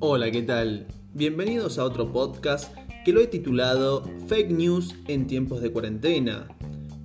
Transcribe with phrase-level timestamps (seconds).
[0.00, 0.86] Hola, ¿qué tal?
[1.14, 2.74] Bienvenidos a otro podcast
[3.04, 6.48] que lo he titulado Fake News en tiempos de cuarentena.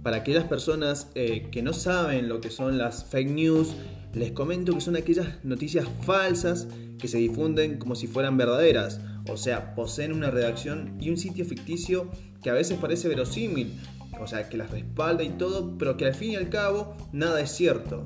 [0.01, 3.75] Para aquellas personas eh, que no saben lo que son las fake news,
[4.13, 8.99] les comento que son aquellas noticias falsas que se difunden como si fueran verdaderas,
[9.29, 12.09] o sea, poseen una redacción y un sitio ficticio
[12.41, 13.73] que a veces parece verosímil,
[14.21, 17.41] o sea, que las respalda y todo, pero que al fin y al cabo nada
[17.41, 18.05] es cierto.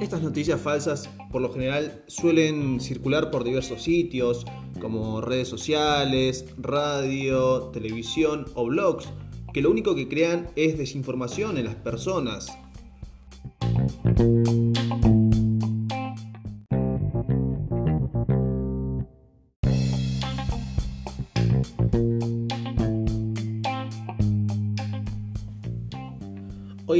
[0.00, 4.44] Estas noticias falsas por lo general suelen circular por diversos sitios
[4.80, 9.08] como redes sociales, radio, televisión o blogs,
[9.52, 12.58] que lo único que crean es desinformación en las personas.
[14.12, 14.24] Hoy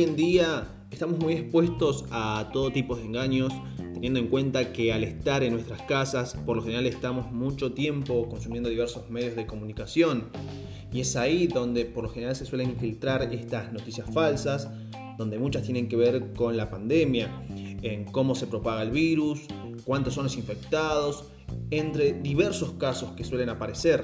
[0.03, 3.53] en día estamos muy expuestos a todo tipo de engaños,
[3.93, 8.27] teniendo en cuenta que al estar en nuestras casas, por lo general estamos mucho tiempo
[8.31, 10.31] consumiendo diversos medios de comunicación.
[10.91, 14.71] Y es ahí donde por lo general se suelen infiltrar estas noticias falsas,
[15.23, 19.43] donde muchas tienen que ver con la pandemia, en cómo se propaga el virus,
[19.85, 21.27] cuántos son los infectados,
[21.71, 24.03] entre diversos casos que suelen aparecer.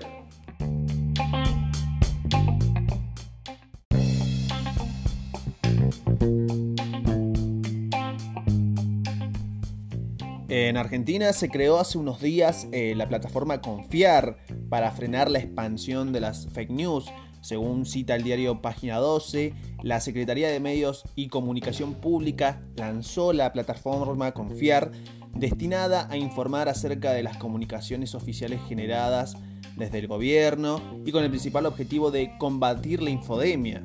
[10.49, 16.13] En Argentina se creó hace unos días eh, la plataforma Confiar para frenar la expansión
[16.13, 17.07] de las fake news.
[17.41, 23.53] Según cita el diario Página 12, la Secretaría de Medios y Comunicación Pública lanzó la
[23.53, 24.91] plataforma Confiar
[25.35, 29.37] destinada a informar acerca de las comunicaciones oficiales generadas
[29.77, 33.85] desde el gobierno y con el principal objetivo de combatir la infodemia.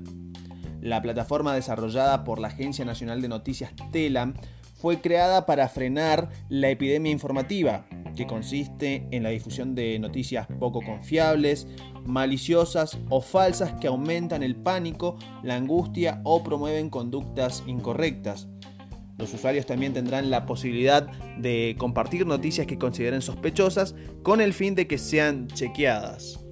[0.82, 4.34] La plataforma desarrollada por la Agencia Nacional de Noticias TELAM
[4.74, 7.86] fue creada para frenar la epidemia informativa,
[8.16, 11.68] que consiste en la difusión de noticias poco confiables,
[12.06, 18.48] maliciosas o falsas que aumentan el pánico, la angustia o promueven conductas incorrectas.
[19.18, 21.08] Los usuarios también tendrán la posibilidad
[21.38, 26.43] de compartir noticias que consideren sospechosas con el fin de que sean chequeadas.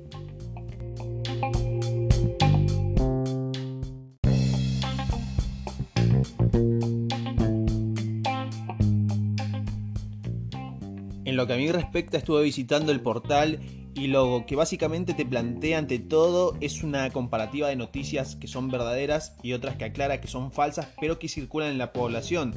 [11.31, 13.61] En lo que a mí respecta, estuve visitando el portal
[13.95, 18.69] y lo que básicamente te plantea ante todo es una comparativa de noticias que son
[18.69, 22.53] verdaderas y otras que aclara que son falsas, pero que circulan en la población.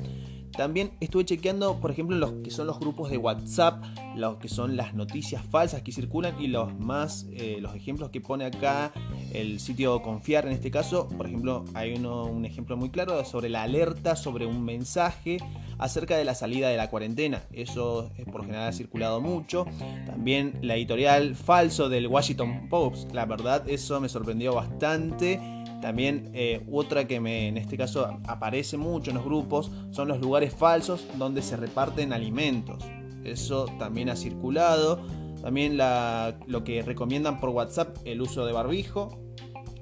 [0.57, 3.85] También estuve chequeando, por ejemplo, los que son los grupos de WhatsApp,
[4.17, 8.21] los que son las noticias falsas que circulan y los más, eh, los ejemplos que
[8.21, 8.93] pone acá
[9.33, 11.09] el sitio Confiar en este caso.
[11.09, 15.39] Por ejemplo, hay uno, un ejemplo muy claro sobre la alerta sobre un mensaje
[15.79, 17.43] acerca de la salida de la cuarentena.
[17.53, 19.67] Eso por general ha circulado mucho.
[20.07, 23.13] También la editorial falso del Washington Post.
[23.13, 25.41] La verdad, eso me sorprendió bastante.
[25.81, 30.19] También eh, otra que me, en este caso aparece mucho en los grupos son los
[30.19, 32.85] lugares falsos donde se reparten alimentos.
[33.25, 35.01] Eso también ha circulado.
[35.43, 39.24] También lo que recomiendan por WhatsApp el uso de barbijo.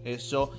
[0.05, 0.51] Eso,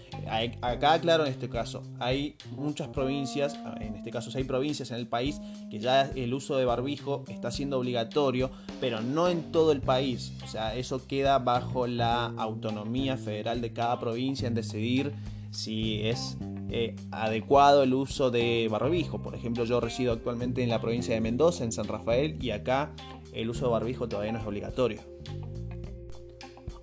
[0.62, 5.08] acá claro en este caso, hay muchas provincias, en este caso hay provincias en el
[5.08, 9.82] país que ya el uso de barbijo está siendo obligatorio, pero no en todo el
[9.82, 10.34] país.
[10.44, 15.14] O sea, eso queda bajo la autonomía federal de cada provincia en decidir
[15.52, 16.38] si es
[16.70, 19.22] eh, adecuado el uso de barbijo.
[19.22, 22.94] Por ejemplo, yo resido actualmente en la provincia de Mendoza, en San Rafael, y acá
[23.34, 25.02] el uso de barbijo todavía no es obligatorio.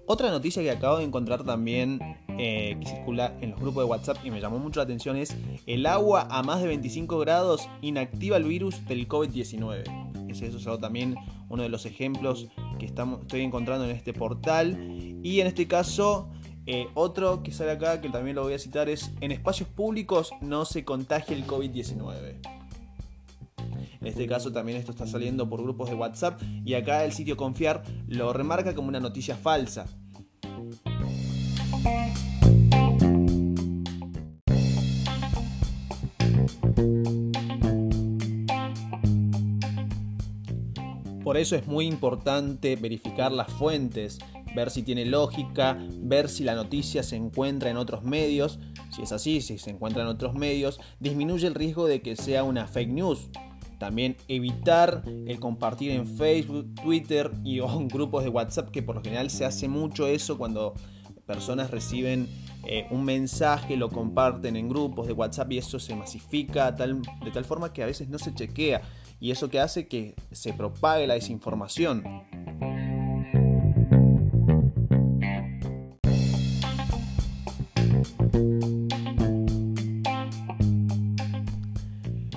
[0.06, 2.00] Otra noticia que acabo de encontrar también
[2.42, 5.36] eh, que circula en los grupos de WhatsApp y me llamó mucho la atención es
[5.66, 10.30] el agua a más de 25 grados inactiva el virus del COVID-19.
[10.30, 11.16] Ese es también
[11.50, 12.48] uno de los ejemplos
[12.78, 14.78] que estamos, estoy encontrando en este portal.
[15.22, 16.30] Y en este caso
[16.64, 20.30] eh, otro que sale acá, que también lo voy a citar, es en espacios públicos
[20.40, 22.40] no se contagia el COVID-19.
[24.00, 27.36] En este caso también esto está saliendo por grupos de WhatsApp y acá el sitio
[27.36, 29.84] Confiar lo remarca como una noticia falsa.
[41.30, 44.18] Por eso es muy importante verificar las fuentes,
[44.56, 48.58] ver si tiene lógica, ver si la noticia se encuentra en otros medios.
[48.90, 52.42] Si es así, si se encuentra en otros medios, disminuye el riesgo de que sea
[52.42, 53.28] una fake news.
[53.78, 59.00] También evitar el compartir en Facebook, Twitter y en grupos de WhatsApp, que por lo
[59.00, 60.74] general se hace mucho eso cuando
[61.26, 62.28] personas reciben
[62.66, 67.44] eh, un mensaje, lo comparten en grupos de WhatsApp y eso se masifica de tal
[67.44, 68.82] forma que a veces no se chequea
[69.20, 72.02] y eso que hace que se propague la desinformación.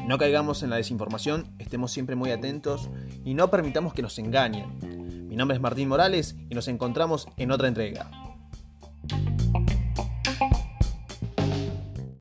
[0.06, 2.92] No caigamos en la desinformación, estemos siempre muy atentos
[3.26, 5.28] y no permitamos que nos engañen.
[5.28, 8.23] Mi nombre es Martín Morales y nos encontramos en otra entrega.